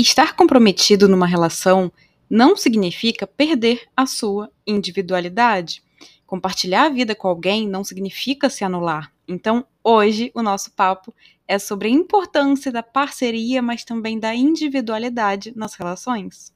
[0.00, 1.92] estar comprometido numa relação
[2.28, 5.82] não significa perder a sua individualidade.
[6.26, 9.12] Compartilhar a vida com alguém não significa se anular.
[9.28, 11.14] Então, hoje, o nosso papo
[11.46, 16.55] é sobre a importância da parceria, mas também da individualidade nas relações.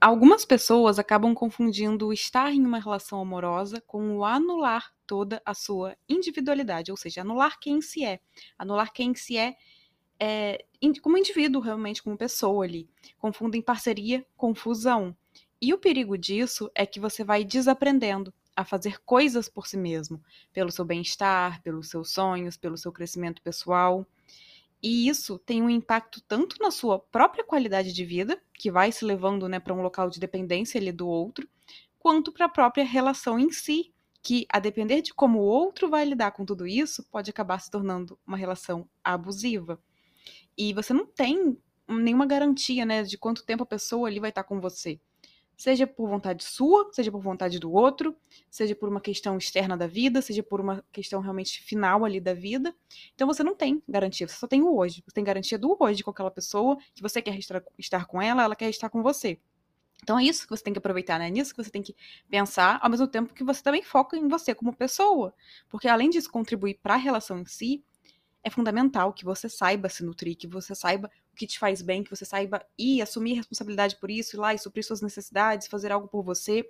[0.00, 5.54] Algumas pessoas acabam confundindo o estar em uma relação amorosa com o anular toda a
[5.54, 8.20] sua individualidade, ou seja, anular quem se é,
[8.56, 9.56] anular quem se é,
[10.20, 10.64] é
[11.02, 12.88] como indivíduo, realmente, como pessoa ali.
[13.18, 15.16] Confundem parceria com fusão.
[15.60, 20.22] E o perigo disso é que você vai desaprendendo a fazer coisas por si mesmo,
[20.52, 24.06] pelo seu bem-estar, pelos seus sonhos, pelo seu crescimento pessoal.
[24.82, 29.04] E isso tem um impacto tanto na sua própria qualidade de vida, que vai se
[29.04, 31.48] levando né, para um local de dependência ali do outro,
[31.98, 36.04] quanto para a própria relação em si, que, a depender de como o outro vai
[36.04, 39.80] lidar com tudo isso, pode acabar se tornando uma relação abusiva.
[40.56, 41.56] E você não tem
[41.88, 45.00] nenhuma garantia né, de quanto tempo a pessoa ali vai estar com você
[45.58, 48.16] seja por vontade sua, seja por vontade do outro,
[48.48, 52.32] seja por uma questão externa da vida, seja por uma questão realmente final ali da
[52.32, 52.72] vida.
[53.12, 55.02] Então você não tem garantia, você só tem o hoje.
[55.04, 57.36] Você tem garantia do hoje com aquela pessoa que você quer
[57.76, 59.36] estar com ela, ela quer estar com você.
[60.00, 61.26] Então é isso que você tem que aproveitar, né?
[61.26, 61.96] É nisso que você tem que
[62.30, 65.34] pensar, ao mesmo tempo que você também foca em você como pessoa.
[65.68, 67.82] Porque além disso contribuir para a relação em si,
[68.44, 72.10] é fundamental que você saiba se nutrir, que você saiba que te faz bem, que
[72.10, 76.08] você saiba ir assumir responsabilidade por isso, ir lá e suprir suas necessidades, fazer algo
[76.08, 76.68] por você.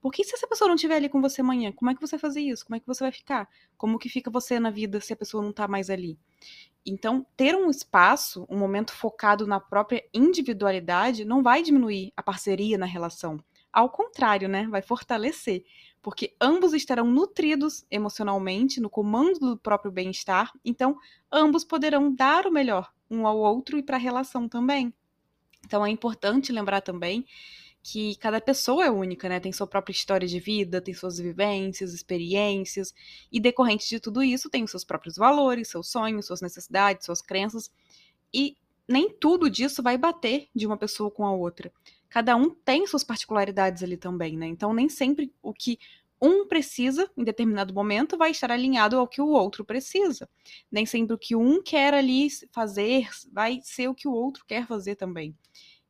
[0.00, 2.20] Porque se essa pessoa não estiver ali com você amanhã, como é que você vai
[2.20, 2.64] fazer isso?
[2.64, 3.48] Como é que você vai ficar?
[3.76, 6.18] Como que fica você na vida se a pessoa não tá mais ali?
[6.84, 12.78] Então, ter um espaço, um momento focado na própria individualidade, não vai diminuir a parceria
[12.78, 13.42] na relação.
[13.72, 14.66] Ao contrário, né?
[14.68, 15.64] Vai fortalecer
[16.00, 20.96] porque ambos estarão nutridos emocionalmente, no comando do próprio bem-estar, então
[21.30, 24.92] ambos poderão dar o melhor um ao outro e para a relação também.
[25.64, 27.24] Então é importante lembrar também
[27.82, 29.40] que cada pessoa é única, né?
[29.40, 32.94] Tem sua própria história de vida, tem suas vivências, experiências,
[33.32, 37.22] e decorrente de tudo isso tem os seus próprios valores, seus sonhos, suas necessidades, suas
[37.22, 37.70] crenças,
[38.32, 41.72] e nem tudo disso vai bater de uma pessoa com a outra
[42.08, 44.46] cada um tem suas particularidades ali também, né?
[44.46, 45.78] Então nem sempre o que
[46.20, 50.28] um precisa em determinado momento vai estar alinhado ao que o outro precisa.
[50.70, 54.66] Nem sempre o que um quer ali fazer vai ser o que o outro quer
[54.66, 55.34] fazer também.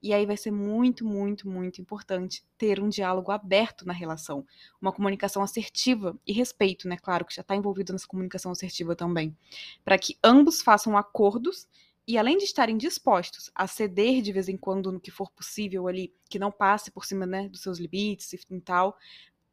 [0.01, 4.47] E aí vai ser muito, muito, muito importante ter um diálogo aberto na relação,
[4.81, 6.97] uma comunicação assertiva e respeito, né?
[6.97, 9.37] Claro que já está envolvido nessa comunicação assertiva também,
[9.85, 11.67] para que ambos façam acordos
[12.07, 15.89] e além de estarem dispostos a ceder de vez em quando no que for possível
[15.89, 18.97] ali, que não passe por cima né, dos seus limites e tal,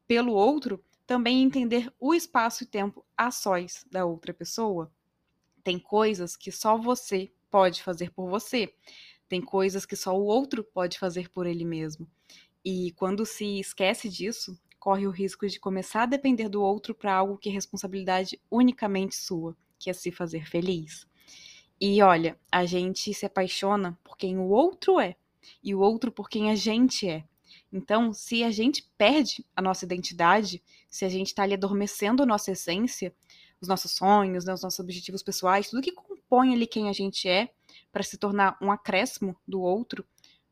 [0.08, 4.92] pelo outro, também entender o espaço e tempo a sós da outra pessoa.
[5.64, 8.74] Tem coisas que só você pode fazer por você.
[9.28, 12.08] Tem coisas que só o outro pode fazer por ele mesmo.
[12.64, 17.14] E quando se esquece disso, corre o risco de começar a depender do outro para
[17.14, 21.08] algo que é responsabilidade unicamente sua, que é se fazer feliz.
[21.82, 25.16] E olha, a gente se apaixona por quem o outro é
[25.64, 27.24] e o outro por quem a gente é.
[27.72, 32.26] Então, se a gente perde a nossa identidade, se a gente está ali adormecendo a
[32.26, 33.14] nossa essência,
[33.60, 37.28] os nossos sonhos, né, os nossos objetivos pessoais, tudo que compõe ali quem a gente
[37.28, 37.50] é,
[37.92, 40.06] para se tornar um acréscimo do outro,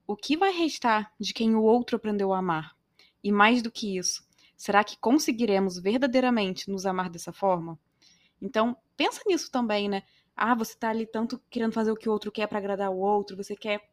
[0.06, 2.76] o que vai restar de quem o outro aprendeu a amar?
[3.24, 4.26] E mais do que isso,
[4.58, 7.80] será que conseguiremos verdadeiramente nos amar dessa forma?
[8.42, 10.04] Então, pensa nisso também, né?
[10.36, 12.98] Ah, você tá ali tanto querendo fazer o que o outro quer para agradar o
[12.98, 13.93] outro, você quer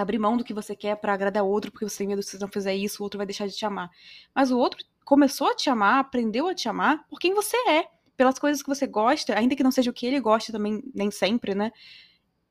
[0.00, 2.28] abrir mão do que você quer para agradar o outro, porque você tem medo que
[2.28, 3.90] se não fizer isso, o outro vai deixar de te amar.
[4.34, 7.88] Mas o outro começou a te amar, aprendeu a te amar por quem você é,
[8.16, 11.10] pelas coisas que você gosta, ainda que não seja o que ele gosta também, nem
[11.10, 11.72] sempre, né?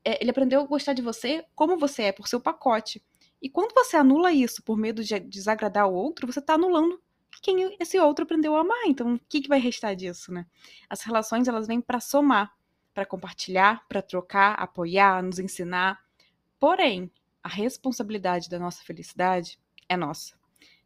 [0.04, 3.02] É, ele aprendeu a gostar de você como você é, por seu pacote.
[3.40, 7.00] E quando você anula isso por medo de desagradar o outro, você tá anulando
[7.42, 8.86] quem esse outro aprendeu a amar.
[8.86, 10.46] Então, o que, que vai restar disso, né?
[10.88, 12.52] As relações, elas vêm para somar
[12.98, 16.00] para compartilhar, para trocar, apoiar, nos ensinar.
[16.58, 17.08] Porém,
[17.42, 19.58] a responsabilidade da nossa felicidade
[19.88, 20.34] é nossa.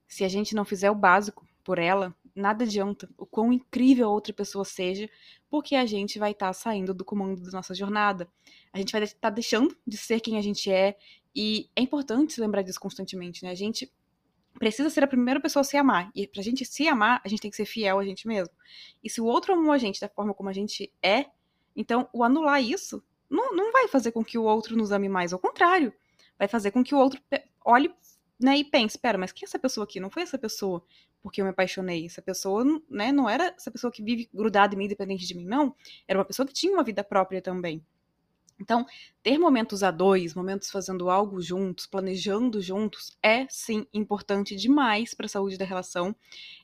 [0.07, 4.13] Se a gente não fizer o básico por ela, nada adianta o quão incrível a
[4.13, 5.09] outra pessoa seja,
[5.49, 8.29] porque a gente vai estar tá saindo do comando da nossa jornada.
[8.73, 10.97] A gente vai estar tá deixando de ser quem a gente é
[11.35, 13.51] E é importante se lembrar disso constantemente, né?
[13.51, 13.91] A gente
[14.59, 16.11] precisa ser a primeira pessoa a se amar.
[16.15, 18.55] E pra gente se amar, a gente tem que ser fiel a gente mesmo.
[19.03, 21.27] E se o outro amou a gente da forma como a gente é,
[21.75, 25.33] então o anular isso não, não vai fazer com que o outro nos ame mais.
[25.33, 25.93] Ao contrário,
[26.39, 27.21] vai fazer com que o outro
[27.65, 27.95] olhe
[28.41, 30.01] né, e pense, espera, mas quem é essa pessoa aqui?
[30.01, 30.85] Não foi essa pessoa
[31.23, 32.05] porque eu me apaixonei.
[32.05, 35.45] Essa pessoa, né, não era essa pessoa que vive grudada em mim, dependente de mim,
[35.45, 35.75] não.
[36.07, 37.85] Era uma pessoa que tinha uma vida própria também.
[38.61, 38.87] Então,
[39.23, 45.27] ter momentos a dois, momentos fazendo algo juntos, planejando juntos, é sim importante demais para
[45.27, 46.15] a saúde da relação.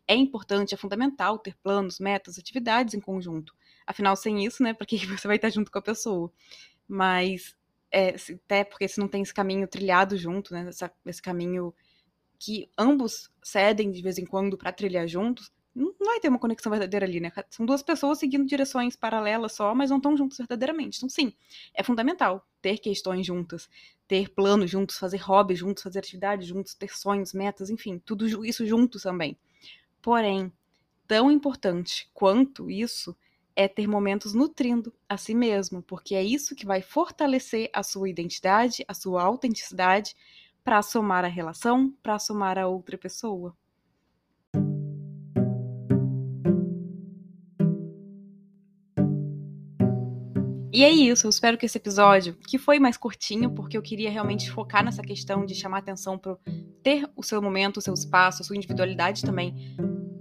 [0.06, 3.54] É importante, é fundamental ter planos, metas, atividades em conjunto.
[3.86, 6.32] Afinal, sem isso, né, para que você vai estar junto com a pessoa?
[6.86, 7.56] Mas,
[7.90, 8.14] é,
[8.44, 11.75] até porque se não tem esse caminho trilhado junto, né, essa, esse caminho
[12.38, 16.70] que ambos cedem de vez em quando para trilhar juntos, não vai ter uma conexão
[16.70, 17.31] verdadeira ali, né?
[17.50, 20.99] São duas pessoas seguindo direções paralelas só, mas não estão juntos verdadeiramente.
[20.99, 21.32] Então, sim,
[21.73, 23.69] é fundamental ter questões juntas,
[24.06, 28.67] ter planos juntos, fazer hobbies juntos, fazer atividades juntos, ter sonhos, metas, enfim, tudo isso
[28.67, 29.38] juntos também.
[30.02, 30.52] Porém,
[31.06, 33.17] tão importante quanto isso
[33.58, 38.08] é ter momentos nutrindo a si mesmo, porque é isso que vai fortalecer a sua
[38.08, 40.14] identidade, a sua autenticidade,
[40.62, 43.52] para somar a relação, para somar a outra pessoa.
[50.72, 54.08] E é isso, eu espero que esse episódio, que foi mais curtinho, porque eu queria
[54.08, 56.37] realmente focar nessa questão de chamar atenção para
[56.81, 59.52] ter o seu momento, o seu espaço, a sua individualidade também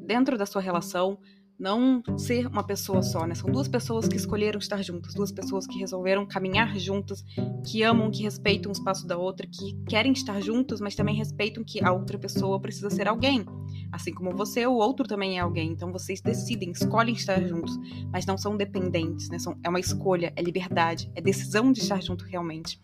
[0.07, 1.19] dentro da sua relação,
[1.59, 3.33] não ser uma pessoa só, né?
[3.33, 7.23] São duas pessoas que escolheram estar juntas, duas pessoas que resolveram caminhar juntas,
[7.65, 11.63] que amam, que respeitam o espaço da outra, que querem estar juntos, mas também respeitam
[11.63, 13.45] que a outra pessoa precisa ser alguém.
[13.91, 15.71] Assim como você, o outro também é alguém.
[15.71, 17.77] Então vocês decidem, escolhem estar juntos,
[18.11, 19.39] mas não são dependentes, né?
[19.39, 22.79] São, é uma escolha, é liberdade, é decisão de estar junto realmente.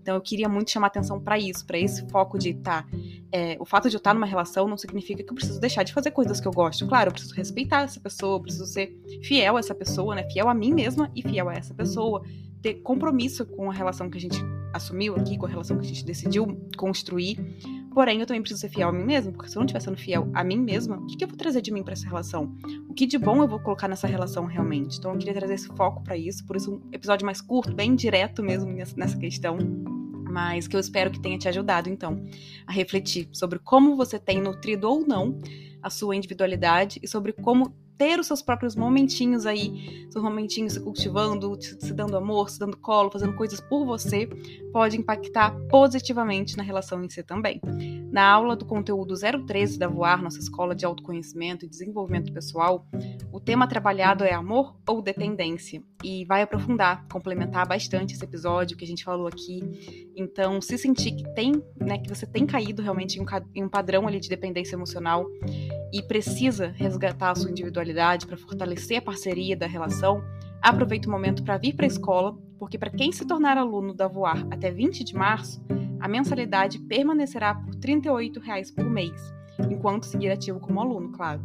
[0.00, 2.86] Então eu queria muito chamar atenção para isso, para esse foco de tá,
[3.32, 5.92] é, o fato de eu estar numa relação não significa que eu preciso deixar de
[5.92, 6.86] fazer coisas que eu gosto.
[6.86, 10.28] Claro, eu preciso respeitar essa pessoa eu preciso ser fiel a essa pessoa, né?
[10.30, 12.22] Fiel a mim mesma e fiel a essa pessoa.
[12.62, 14.38] Ter compromisso com a relação que a gente
[14.74, 17.38] assumiu aqui, com a relação que a gente decidiu construir.
[17.94, 19.96] Porém, eu também preciso ser fiel a mim mesma, porque se eu não estiver sendo
[19.96, 22.52] fiel a mim mesma, o que, que eu vou trazer de mim para essa relação?
[22.88, 24.98] O que de bom eu vou colocar nessa relação realmente?
[24.98, 27.94] Então, eu queria trazer esse foco para isso, por isso um episódio mais curto, bem
[27.94, 29.56] direto mesmo nessa questão
[30.34, 32.20] mas que eu espero que tenha te ajudado, então,
[32.66, 35.38] a refletir sobre como você tem nutrido ou não
[35.80, 40.80] a sua individualidade e sobre como ter os seus próprios momentinhos aí, seus momentinhos se
[40.80, 44.28] cultivando, se dando amor, se dando colo, fazendo coisas por você,
[44.72, 47.60] pode impactar positivamente na relação em si também.
[48.14, 52.86] Na aula do conteúdo 013 da Voar, nossa escola de autoconhecimento e desenvolvimento pessoal,
[53.32, 58.84] o tema trabalhado é amor ou dependência e vai aprofundar, complementar bastante esse episódio que
[58.84, 60.12] a gente falou aqui.
[60.16, 63.68] Então, se sentir que tem, né, que você tem caído realmente em um, em um
[63.68, 65.26] padrão ali de dependência emocional
[65.92, 70.22] e precisa resgatar a sua individualidade para fortalecer a parceria da relação,
[70.62, 74.06] aproveite o momento para vir para a escola, porque para quem se tornar aluno da
[74.06, 75.60] Voar até 20 de março,
[76.04, 78.38] a mensalidade permanecerá por R$ 38
[78.76, 79.18] por mês,
[79.70, 81.42] enquanto seguir ativo como aluno, claro.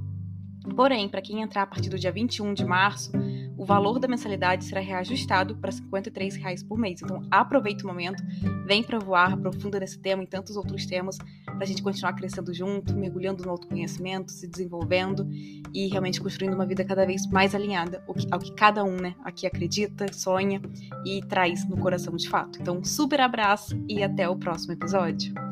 [0.75, 3.09] Porém, para quem entrar a partir do dia 21 de março,
[3.57, 7.01] o valor da mensalidade será reajustado para 53 reais por mês.
[7.01, 8.21] Então, aproveita o momento,
[8.65, 11.17] vem para voar, aprofunda nesse tema e tantos outros temas,
[11.59, 15.27] para a gente continuar crescendo junto, mergulhando no autoconhecimento, se desenvolvendo
[15.73, 19.45] e realmente construindo uma vida cada vez mais alinhada ao que, cada um né, aqui
[19.45, 20.61] acredita, sonha
[21.05, 22.59] e traz no coração de fato.
[22.61, 25.48] Então, um super abraço e até o próximo episódio.